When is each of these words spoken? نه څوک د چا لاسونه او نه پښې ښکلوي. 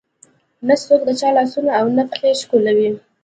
نه 0.67 0.75
څوک 0.83 1.01
د 1.05 1.09
چا 1.19 1.29
لاسونه 1.37 1.69
او 1.79 1.85
نه 1.97 2.03
پښې 2.11 2.29
ښکلوي. 2.41 2.89